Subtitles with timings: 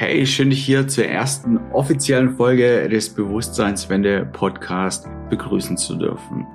[0.00, 6.46] Hey, schön dich hier zur ersten offiziellen Folge des Bewusstseinswende Podcast begrüßen zu dürfen.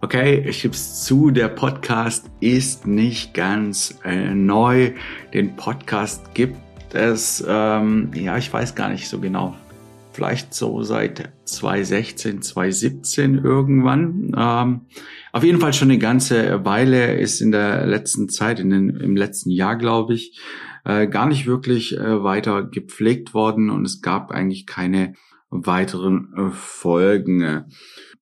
[0.00, 4.92] Okay, ich gebe es zu, der Podcast ist nicht ganz äh, neu.
[5.34, 6.56] Den Podcast gibt
[6.94, 9.54] es, ähm, ja, ich weiß gar nicht so genau,
[10.12, 14.34] vielleicht so seit 2016, 2017 irgendwann.
[14.34, 14.80] Ähm,
[15.32, 19.16] auf jeden Fall schon eine ganze Weile ist in der letzten Zeit, in den, im
[19.16, 20.40] letzten Jahr, glaube ich,
[20.84, 25.14] äh, gar nicht wirklich äh, weiter gepflegt worden und es gab eigentlich keine
[25.50, 27.66] weiteren äh, Folgen.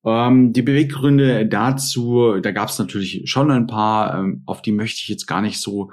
[0.05, 5.00] Ähm, die Beweggründe dazu, da gab es natürlich schon ein paar, ähm, auf die möchte
[5.02, 5.91] ich jetzt gar nicht so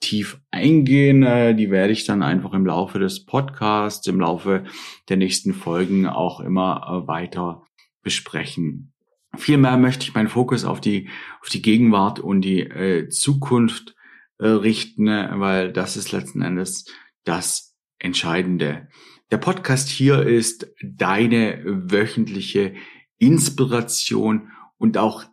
[0.00, 1.22] tief eingehen.
[1.22, 4.64] Äh, die werde ich dann einfach im Laufe des Podcasts, im Laufe
[5.08, 7.62] der nächsten Folgen auch immer äh, weiter
[8.02, 8.89] besprechen.
[9.36, 11.08] Vielmehr möchte ich meinen Fokus auf die,
[11.40, 13.94] auf die Gegenwart und die äh, Zukunft
[14.38, 16.86] äh, richten, weil das ist letzten Endes
[17.24, 18.88] das Entscheidende.
[19.30, 22.74] Der Podcast hier ist deine wöchentliche
[23.18, 25.24] Inspiration und auch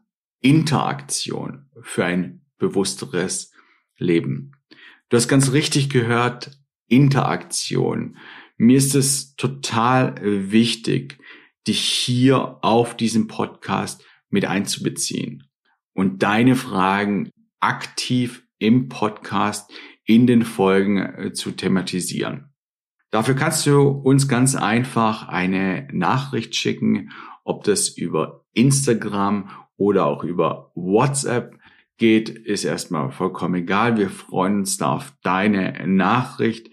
[0.42, 3.52] Interaktion für ein bewussteres
[3.98, 4.52] Leben.
[5.10, 6.52] Du hast ganz richtig gehört,
[6.88, 8.18] Interaktion.
[8.58, 11.18] Mir ist es total wichtig,
[11.68, 15.50] dich hier auf diesem Podcast mit einzubeziehen
[15.94, 19.72] und deine Fragen aktiv im Podcast
[20.06, 22.54] in den Folgen äh, zu thematisieren.
[23.10, 27.12] Dafür kannst du uns ganz einfach eine Nachricht schicken,
[27.44, 31.58] ob das über Instagram oder auch über WhatsApp
[31.98, 33.98] geht, ist erstmal vollkommen egal.
[33.98, 36.70] Wir freuen uns da auf deine Nachricht,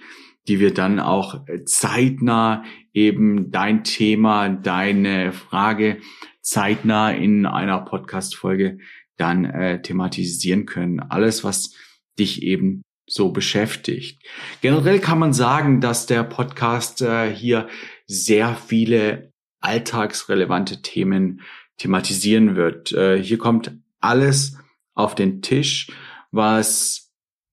[0.49, 5.99] die wir dann auch zeitnah eben dein Thema, deine Frage
[6.43, 8.79] zeitnah in einer Podcast-Folge
[9.17, 11.01] dann äh, thematisieren können.
[11.01, 11.75] Alles, was
[12.19, 14.23] dich eben so beschäftigt.
[14.61, 17.69] Generell kann man sagen, dass der Podcast äh, hier
[18.07, 21.41] sehr viele alltagsrelevante Themen
[21.79, 22.93] thematisieren wird.
[22.93, 24.57] Äh, hier kommt alles
[24.95, 25.91] auf den Tisch,
[26.31, 27.04] was,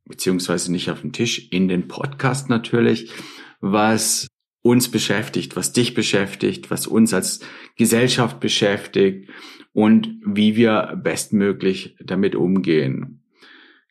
[0.05, 3.11] beziehungsweise nicht auf den Tisch, in den Podcast natürlich,
[3.59, 4.27] was
[4.61, 7.39] uns beschäftigt, was dich beschäftigt, was uns als
[7.77, 9.29] Gesellschaft beschäftigt
[9.73, 13.21] und wie wir bestmöglich damit umgehen.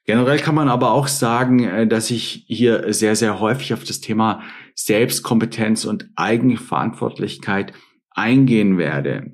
[0.07, 4.01] Generell kann man aber auch sagen, äh, dass ich hier sehr, sehr häufig auf das
[4.01, 4.43] Thema
[4.75, 7.73] Selbstkompetenz und Eigenverantwortlichkeit
[8.11, 9.31] eingehen werde.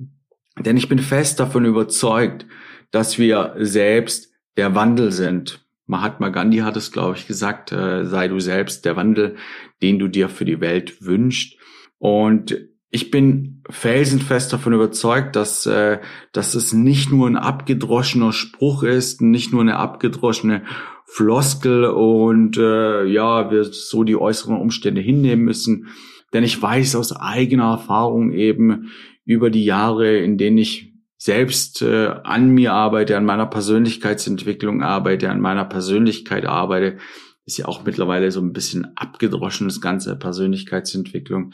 [0.58, 2.46] Denn ich bin fest davon überzeugt,
[2.90, 5.65] dass wir selbst der Wandel sind.
[5.86, 9.36] Mahatma Gandhi hat es, glaube ich, gesagt, äh, sei du selbst der Wandel,
[9.82, 11.56] den du dir für die Welt wünschst.
[11.98, 12.56] Und
[12.90, 16.00] ich bin felsenfest davon überzeugt, dass, äh,
[16.32, 20.62] dass es nicht nur ein abgedroschener Spruch ist, nicht nur eine abgedroschene
[21.04, 25.88] Floskel und äh, ja, wir so die äußeren Umstände hinnehmen müssen.
[26.32, 28.90] Denn ich weiß aus eigener Erfahrung eben
[29.24, 30.95] über die Jahre, in denen ich
[31.26, 36.98] selbst äh, an mir arbeite, an meiner Persönlichkeitsentwicklung arbeite, an meiner Persönlichkeit arbeite,
[37.46, 41.52] ist ja auch mittlerweile so ein bisschen abgedroschen, das ganze Persönlichkeitsentwicklung.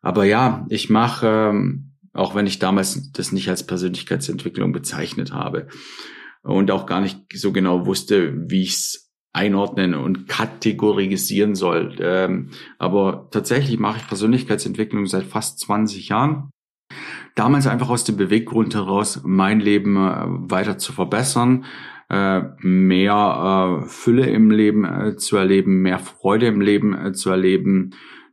[0.00, 5.68] Aber ja, ich mache, ähm, auch wenn ich damals das nicht als Persönlichkeitsentwicklung bezeichnet habe
[6.42, 11.94] und auch gar nicht so genau wusste, wie ich es einordnen und kategorisieren soll.
[12.00, 16.50] Ähm, aber tatsächlich mache ich Persönlichkeitsentwicklung seit fast 20 Jahren
[17.34, 21.64] damals einfach aus dem Beweggrund heraus, mein Leben äh, weiter zu verbessern,
[22.08, 27.90] äh, mehr äh, Fülle im Leben zu erleben, mehr Freude im Leben zu erleben.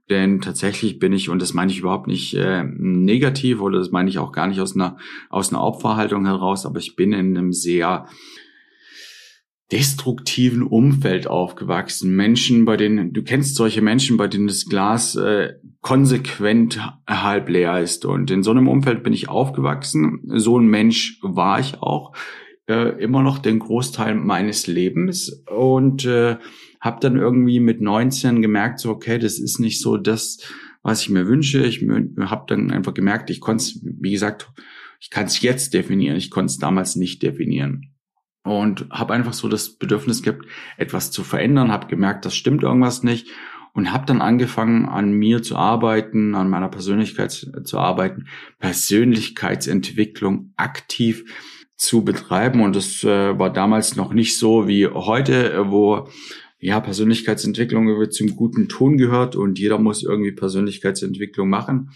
[0.10, 4.20] Denn tatsächlich bin ich, und das meine ich überhaupt nicht negativ oder das meine ich
[4.20, 4.96] auch gar nicht aus einer,
[5.30, 8.08] aus einer Opferhaltung heraus, aber ich bin in einem sehr
[9.72, 12.16] destruktiven Umfeld aufgewachsen.
[12.16, 17.82] Menschen, bei denen, du kennst solche Menschen, bei denen das Glas äh, konsequent halb leer
[17.82, 18.06] ist.
[18.06, 20.22] Und in so einem Umfeld bin ich aufgewachsen.
[20.36, 22.16] So ein Mensch war ich auch
[22.70, 26.38] äh, immer noch den Großteil meines Lebens und äh,
[26.80, 30.40] habe dann irgendwie mit 19 gemerkt, so okay, das ist nicht so das,
[30.82, 31.66] was ich mir wünsche.
[31.66, 34.50] Ich habe dann einfach gemerkt, ich konnte es, wie gesagt,
[35.02, 37.97] ich kann es jetzt definieren, ich konnte es damals nicht definieren
[38.44, 40.46] und habe einfach so das Bedürfnis gehabt,
[40.78, 43.30] etwas zu verändern, habe gemerkt, das stimmt irgendwas nicht
[43.74, 48.28] und habe dann angefangen, an mir zu arbeiten, an meiner Persönlichkeit zu arbeiten,
[48.60, 51.26] Persönlichkeitsentwicklung aktiv
[51.76, 56.08] zu betreiben und das äh, war damals noch nicht so wie heute, wo
[56.60, 61.92] ja Persönlichkeitsentwicklung zum guten Ton gehört und jeder muss irgendwie Persönlichkeitsentwicklung machen,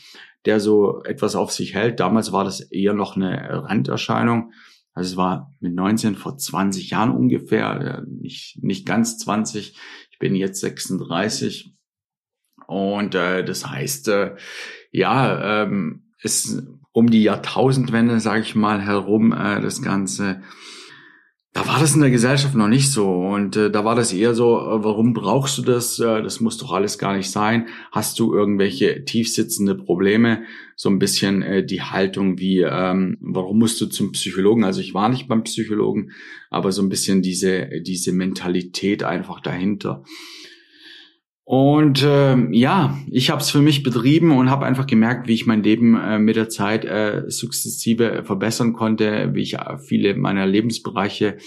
[0.46, 2.00] der so etwas auf sich hält.
[2.00, 4.54] Damals war das eher noch eine Randerscheinung
[4.94, 9.78] Also es war mit 19 vor 20 Jahren ungefähr, nicht, nicht ganz 20.
[10.12, 11.74] Ich bin jetzt 36.
[12.68, 14.36] Und äh, das heißt, äh,
[14.92, 20.42] ja, ähm, ist um die Jahrtausendwende, sage ich mal, herum äh, das Ganze
[21.54, 24.34] da war das in der Gesellschaft noch nicht so und äh, da war das eher
[24.34, 26.00] so, äh, warum brauchst du das?
[26.00, 27.68] Äh, das muss doch alles gar nicht sein.
[27.92, 30.44] Hast du irgendwelche tiefsitzende Probleme?
[30.78, 34.64] So ein bisschen äh, die Haltung wie, ähm, warum musst du zum Psychologen?
[34.64, 36.12] Also ich war nicht beim Psychologen,
[36.50, 40.04] aber so ein bisschen diese diese Mentalität einfach dahinter.
[41.44, 45.48] Und äh, ja, ich habe es für mich betrieben und habe einfach gemerkt, wie ich
[45.48, 50.46] mein Leben äh, mit der Zeit äh, sukzessive verbessern konnte, wie ich äh, viele meiner
[50.46, 51.38] Lebensbereiche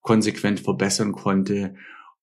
[0.00, 1.74] konsequent verbessern konnte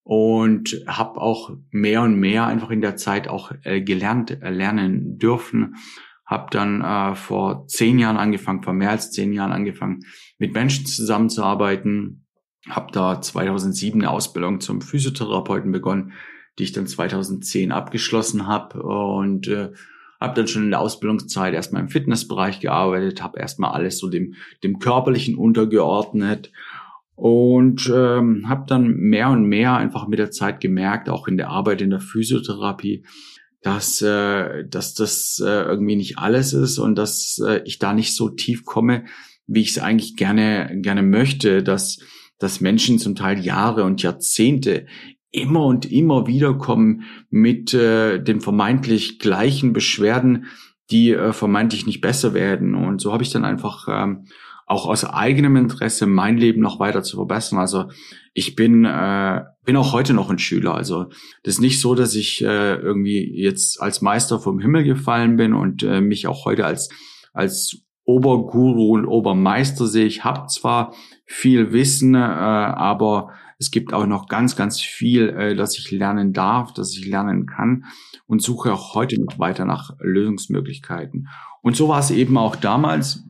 [0.03, 5.17] und habe auch mehr und mehr einfach in der Zeit auch äh, gelernt, äh, lernen
[5.17, 5.75] dürfen.
[6.25, 9.99] Habe dann äh, vor zehn Jahren angefangen, vor mehr als zehn Jahren angefangen,
[10.37, 12.25] mit Menschen zusammenzuarbeiten.
[12.69, 16.13] Habe da 2007 eine Ausbildung zum Physiotherapeuten begonnen
[16.57, 19.69] die ich dann 2010 abgeschlossen habe und äh,
[20.19, 24.33] habe dann schon in der Ausbildungszeit erstmal im Fitnessbereich gearbeitet, habe erstmal alles so dem,
[24.63, 26.51] dem körperlichen untergeordnet
[27.15, 31.49] und ähm, habe dann mehr und mehr einfach mit der Zeit gemerkt, auch in der
[31.49, 33.05] Arbeit in der Physiotherapie,
[33.61, 38.15] dass, äh, dass das äh, irgendwie nicht alles ist und dass äh, ich da nicht
[38.15, 39.05] so tief komme,
[39.45, 41.99] wie ich es eigentlich gerne gerne möchte, dass
[42.39, 44.85] dass Menschen zum Teil Jahre und Jahrzehnte
[45.37, 50.45] immer und immer wieder kommen mit äh, den vermeintlich gleichen Beschwerden,
[50.89, 52.75] die äh, vermeintlich nicht besser werden.
[52.75, 54.25] Und so habe ich dann einfach ähm,
[54.65, 57.57] auch aus eigenem Interesse mein Leben noch weiter zu verbessern.
[57.57, 57.85] Also
[58.33, 60.75] ich bin äh, bin auch heute noch ein Schüler.
[60.75, 61.05] Also
[61.43, 65.53] das ist nicht so, dass ich äh, irgendwie jetzt als Meister vom Himmel gefallen bin
[65.53, 66.89] und äh, mich auch heute als
[67.33, 70.05] als Oberguru und Obermeister sehe.
[70.05, 70.93] Ich habe zwar
[71.25, 76.33] viel Wissen, äh, aber es gibt auch noch ganz, ganz viel, äh, das ich lernen
[76.33, 77.85] darf, das ich lernen kann
[78.25, 81.27] und suche auch heute noch weiter nach Lösungsmöglichkeiten.
[81.61, 83.23] Und so war es eben auch damals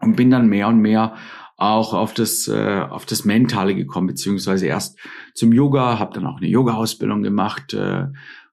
[0.00, 1.14] und bin dann mehr und mehr
[1.56, 4.98] auch auf das äh, auf das Mentale gekommen beziehungsweise erst
[5.34, 8.06] zum Yoga, habe dann auch eine Yoga-Ausbildung gemacht, äh,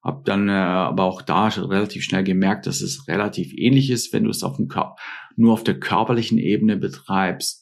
[0.04, 4.26] habe dann äh, aber auch da relativ schnell gemerkt, dass es relativ ähnlich ist, wenn
[4.26, 4.96] du es auf dem Kör
[5.36, 7.59] nur auf der körperlichen Ebene betreibst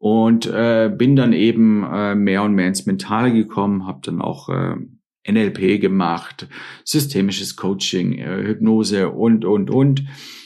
[0.00, 4.48] und äh, bin dann eben äh, mehr und mehr ins Mentale gekommen, habe dann auch
[4.48, 4.76] äh,
[5.30, 6.48] NLP gemacht,
[6.84, 10.04] systemisches Coaching, äh, Hypnose und, und, und.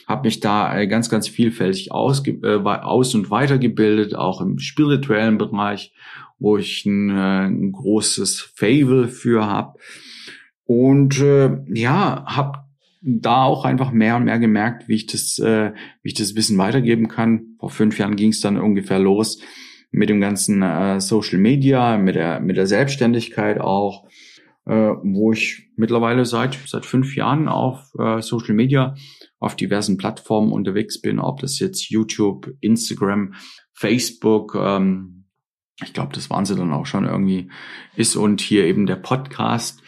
[0.09, 5.39] Habe mich da äh, ganz, ganz vielfältig ausge äh, aus- und weitergebildet, auch im spirituellen
[5.39, 5.95] Bereich,
[6.41, 9.79] wo ich ein, äh, ein großes Fable für habe.
[10.65, 12.65] Und äh, ja, habe
[13.06, 15.73] da auch einfach mehr und mehr gemerkt, wie ich das, äh,
[16.03, 17.56] wie ich das Wissen weitergeben kann.
[17.61, 19.41] Vor fünf Jahren ging es dann ungefähr los
[19.91, 24.09] mit dem ganzen äh, Social Media, mit der mit der Selbstständigkeit auch,
[24.65, 28.95] äh, wo ich mittlerweile seit seit fünf Jahren auf äh, Social Media
[29.39, 33.35] auf diversen Plattformen unterwegs bin, ob das jetzt YouTube, Instagram,
[33.75, 35.27] Facebook, ähm,
[35.83, 37.51] ich glaube, das waren sie dann auch schon irgendwie
[37.97, 39.83] ist und hier eben der Podcast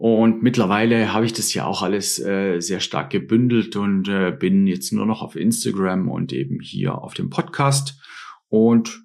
[0.00, 4.66] und mittlerweile habe ich das ja auch alles äh, sehr stark gebündelt und äh, bin
[4.66, 8.00] jetzt nur noch auf Instagram und eben hier auf dem Podcast.
[8.48, 9.02] Und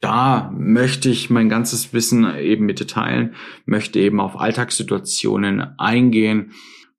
[0.00, 3.34] da möchte ich mein ganzes Wissen eben mit dir teilen,
[3.66, 6.52] möchte eben auf Alltagssituationen eingehen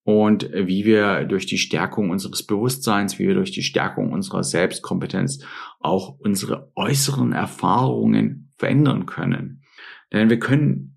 [0.04, 5.44] und wie wir durch die Stärkung unseres Bewusstseins, wie wir durch die Stärkung unserer Selbstkompetenz
[5.80, 9.64] auch unsere äußeren Erfahrungen verändern können.
[10.14, 10.95] Denn wir können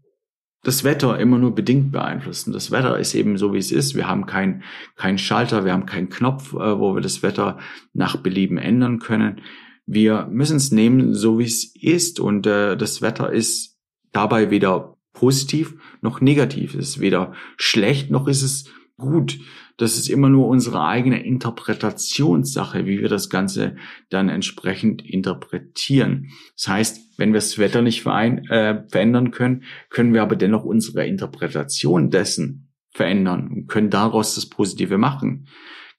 [0.63, 2.53] das Wetter immer nur bedingt beeinflussen.
[2.53, 3.95] Das Wetter ist eben so, wie es ist.
[3.95, 4.63] Wir haben keinen
[4.97, 7.59] kein Schalter, wir haben keinen Knopf, äh, wo wir das Wetter
[7.93, 9.41] nach Belieben ändern können.
[9.87, 12.21] Wir müssen es nehmen, so wie es ist.
[12.21, 13.79] Und äh, das Wetter ist
[14.13, 16.75] dabei weder positiv noch negativ.
[16.75, 19.39] Es ist weder schlecht noch ist es gut.
[19.79, 23.77] Das ist immer nur unsere eigene Interpretationssache, wie wir das Ganze
[24.11, 26.31] dann entsprechend interpretieren.
[26.57, 30.65] Das heißt, wenn wir das Wetter nicht verein, äh, verändern können, können wir aber dennoch
[30.65, 35.47] unsere Interpretation dessen verändern und können daraus das Positive machen.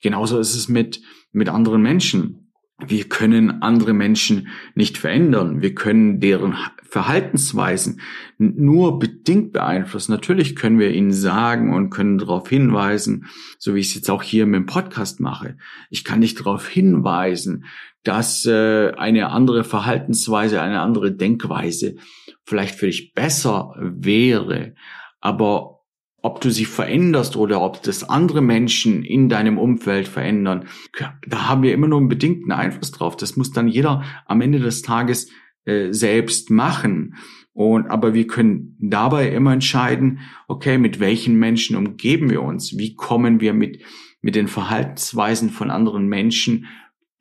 [0.01, 1.01] Genauso ist es mit,
[1.31, 2.48] mit anderen Menschen
[2.87, 5.61] wir können andere Menschen nicht verändern.
[5.61, 8.01] Wir können deren Verhaltensweisen
[8.37, 10.11] nur bedingt beeinflussen.
[10.11, 13.25] Natürlich können wir ihnen sagen und können darauf hinweisen,
[13.59, 15.57] so wie ich es jetzt auch hier mit dem Podcast mache.
[15.89, 17.65] Ich kann nicht darauf hinweisen,
[18.03, 21.95] dass äh, eine andere Verhaltensweise, eine andere Denkweise
[22.43, 24.73] vielleicht für dich besser wäre.
[25.19, 25.78] Aber
[26.21, 30.65] ob du sie veränderst oder ob das andere Menschen in deinem Umfeld verändern,
[31.27, 33.15] da haben wir immer nur einen bedingten Einfluss drauf.
[33.15, 35.29] Das muss dann jeder am Ende des Tages
[35.65, 37.15] äh, selbst machen.
[37.53, 42.77] Und, aber wir können dabei immer entscheiden, okay, mit welchen Menschen umgeben wir uns?
[42.77, 43.81] Wie kommen wir mit,
[44.21, 46.67] mit den Verhaltensweisen von anderen Menschen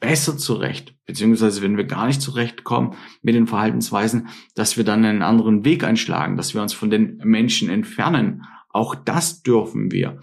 [0.00, 0.94] besser zurecht?
[1.06, 5.82] Beziehungsweise, wenn wir gar nicht zurechtkommen mit den Verhaltensweisen, dass wir dann einen anderen Weg
[5.82, 10.20] einschlagen, dass wir uns von den Menschen entfernen auch das dürfen wir.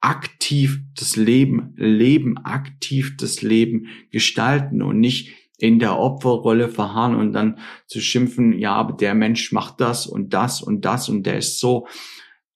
[0.00, 7.32] Aktiv das Leben leben, aktiv das Leben gestalten und nicht in der Opferrolle verharren und
[7.32, 11.38] dann zu schimpfen, ja, aber der Mensch macht das und das und das und der
[11.38, 11.86] ist so.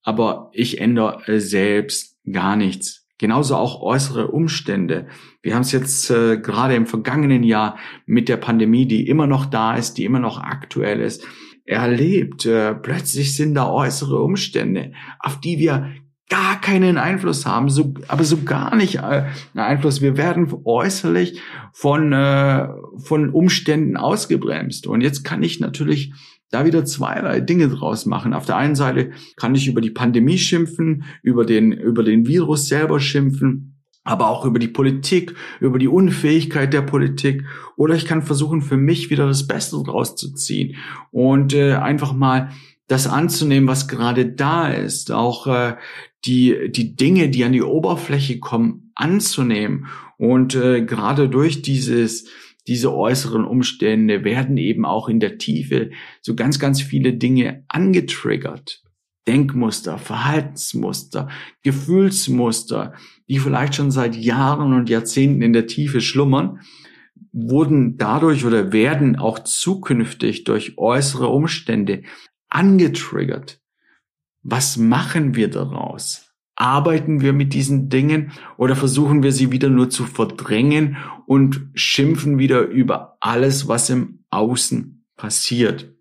[0.03, 3.07] Aber ich ändere selbst gar nichts.
[3.19, 5.09] Genauso auch äußere Umstände.
[5.43, 7.77] Wir haben es jetzt äh, gerade im vergangenen Jahr
[8.07, 11.27] mit der Pandemie, die immer noch da ist, die immer noch aktuell ist,
[11.69, 12.47] erlebt.
[12.47, 15.91] Äh, plötzlich sind da äußere Umstände, auf die wir
[16.31, 20.03] gar keinen Einfluss haben, so, aber so gar nicht äh, Einfluss.
[20.03, 21.41] Wir werden äußerlich
[21.73, 24.87] von, äh, von Umständen ausgebremst.
[24.87, 26.13] Und jetzt kann ich natürlich
[26.51, 28.35] da wieder zweierlei Dinge draus machen.
[28.35, 32.69] Auf der einen Seite kann ich über die Pandemie schimpfen, über den, über den Virus
[32.69, 33.78] selber schimpfen
[34.09, 37.45] aber auch über die Politik, über die Unfähigkeit der Politik.
[37.77, 40.77] Oder ich kann versuchen, für mich wieder das Beste draus zu ziehen
[41.11, 42.49] und äh, einfach mal
[42.87, 45.77] das anzunehmen, was gerade da ist, auch äh,
[46.25, 49.89] die die Dinge, die an die Oberfläche kommen, anzunehmen.
[50.17, 52.31] Und äh, gerade durch dieses
[52.67, 55.91] diese äußeren Umstände werden eben auch in der Tiefe
[56.23, 58.83] so ganz ganz viele Dinge angetriggert
[59.29, 61.29] Denkmuster, Verhaltensmuster,
[61.63, 62.95] Gefühlsmuster,
[63.29, 66.61] die vielleicht schon seit Jahren und Jahrzehnten in der Tiefe schlummern,
[67.31, 72.05] wurden dadurch oder werden auch zukünftig durch äußere Umstände
[72.49, 73.61] angetriggert.
[74.43, 76.33] Was machen wir daraus?
[76.57, 82.39] Arbeiten wir mit diesen Dingen oder versuchen wir sie wieder nur zu verdrängen und schimpfen
[82.39, 85.98] wieder über alles, was im Außen passiert?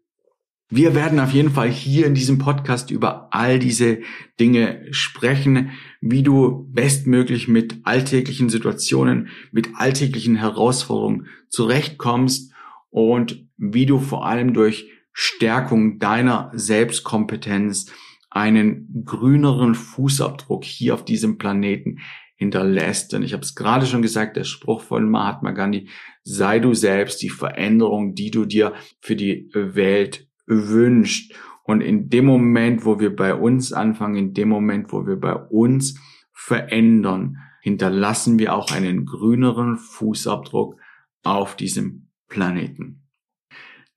[0.69, 3.99] Wir werden auf jeden Fall hier in diesem Podcast über all diese
[4.37, 5.71] Dinge sprechen,
[6.01, 12.51] wie du bestmöglich mit alltäglichen Situationen, mit alltäglichen Herausforderungen zurechtkommst
[12.89, 17.93] und wie du vor allem durch Stärkung deiner Selbstkompetenz
[18.29, 21.99] einen grüneren Fußabdruck hier auf diesem Planeten
[22.35, 23.13] hinterlässt.
[23.13, 25.87] Denn ich habe es gerade schon gesagt, der Spruch von Mahatma Gandhi,
[26.23, 31.33] sei du selbst die Veränderung, die du dir für die Welt wünscht.
[31.63, 35.35] Und in dem Moment, wo wir bei uns anfangen, in dem Moment, wo wir bei
[35.35, 35.99] uns
[36.31, 40.77] verändern, hinterlassen wir auch einen grüneren Fußabdruck
[41.23, 43.03] auf diesem Planeten.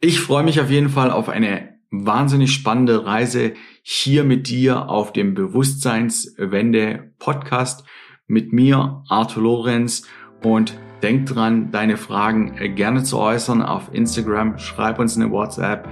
[0.00, 5.12] Ich freue mich auf jeden Fall auf eine wahnsinnig spannende Reise hier mit dir auf
[5.12, 7.84] dem Bewusstseinswende Podcast
[8.26, 10.06] mit mir, Arthur Lorenz
[10.42, 14.58] und denk dran, deine Fragen gerne zu äußern auf Instagram.
[14.58, 15.88] Schreib uns eine WhatsApp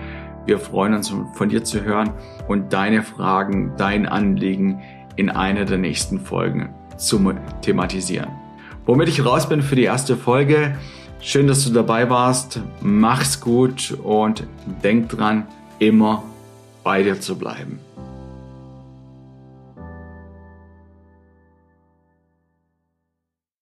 [0.48, 2.10] wir freuen uns, von dir zu hören
[2.48, 4.80] und deine Fragen, dein Anliegen
[5.16, 8.30] in einer der nächsten Folgen zu thematisieren.
[8.86, 10.74] Womit ich raus bin für die erste Folge.
[11.20, 12.60] Schön, dass du dabei warst.
[12.80, 14.46] Mach's gut und
[14.82, 15.46] denk dran,
[15.78, 16.22] immer
[16.82, 17.78] bei dir zu bleiben.